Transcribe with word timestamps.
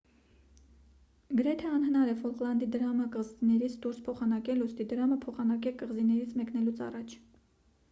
գրեթե 1.41 1.67
անհնար 1.71 2.11
է 2.13 2.15
ֆոլկլանդի 2.21 2.69
դրամը 2.77 3.07
կղզիներից 3.17 3.77
դուրս 3.85 4.01
փոխանակել 4.09 4.65
ուստի 4.69 4.89
դրամը 4.97 5.21
փոխանակեք 5.29 5.81
կղզիներից 5.85 6.37
մեկնելուց 6.43 6.85
առաջ 6.91 7.19